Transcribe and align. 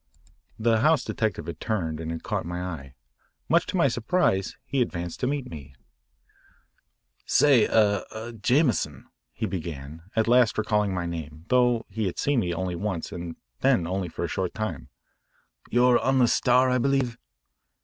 The 0.57 0.79
house 0.79 1.03
detective 1.05 1.45
had 1.45 1.59
turned 1.59 1.99
and 1.99 2.09
had 2.09 2.23
caught 2.23 2.43
my 2.43 2.59
eye. 2.59 2.95
Much 3.47 3.67
to 3.67 3.77
my 3.77 3.87
surprise, 3.87 4.57
he 4.65 4.81
advanced 4.81 5.19
to 5.19 5.27
meet 5.27 5.47
me. 5.51 5.75
"Say, 7.27 7.67
er 7.67 8.03
er 8.11 8.31
Jameson," 8.31 9.05
he 9.31 9.45
began, 9.45 10.01
at 10.15 10.27
last 10.27 10.57
recalling 10.57 10.95
my 10.95 11.05
name, 11.05 11.45
though 11.49 11.85
he 11.87 12.07
had 12.07 12.17
seen 12.17 12.39
me 12.39 12.51
only 12.51 12.75
once 12.75 13.11
and 13.11 13.35
then 13.59 13.83
for 13.83 13.89
only 13.91 14.09
a 14.17 14.27
short 14.27 14.55
time. 14.55 14.89
"You're 15.69 15.99
on 15.99 16.17
the 16.17 16.27
Star, 16.27 16.71
I 16.71 16.79
believe?" 16.79 17.19